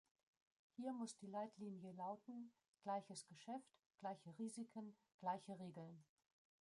Hier 0.77 0.93
muss 0.93 1.15
die 1.17 1.27
Leitlinie 1.27 1.91
lauten 1.91 2.51
"gleiches 2.81 3.27
Geschäft, 3.27 3.69
gleiche 3.99 4.35
Risiken, 4.39 4.97
gleiche 5.19 5.59
Regeln". 5.59 6.03